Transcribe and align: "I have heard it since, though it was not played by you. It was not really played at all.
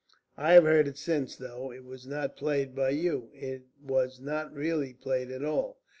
"I 0.35 0.53
have 0.53 0.63
heard 0.63 0.87
it 0.87 0.97
since, 0.97 1.35
though 1.35 1.71
it 1.71 1.85
was 1.85 2.07
not 2.07 2.35
played 2.35 2.73
by 2.73 2.89
you. 2.89 3.29
It 3.35 3.67
was 3.79 4.19
not 4.19 4.51
really 4.51 4.93
played 4.93 5.29
at 5.29 5.45
all. 5.45 5.77